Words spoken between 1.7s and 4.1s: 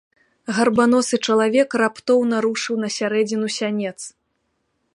раптоўна рушыў на сярэдзіну сянец.